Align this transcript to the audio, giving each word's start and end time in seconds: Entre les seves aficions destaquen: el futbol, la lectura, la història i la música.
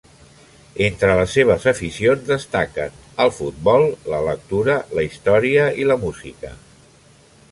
Entre 0.85 1.17
les 1.19 1.35
seves 1.37 1.67
aficions 1.71 2.23
destaquen: 2.29 2.97
el 3.27 3.33
futbol, 3.41 3.85
la 4.13 4.23
lectura, 4.31 4.79
la 5.01 5.07
història 5.09 5.71
i 5.83 5.89
la 5.91 5.99
música. 6.07 6.55